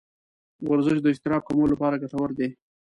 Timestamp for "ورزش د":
0.69-1.05